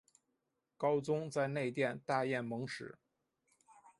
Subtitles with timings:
[0.77, 2.97] 高宗在内殿大宴蒙使。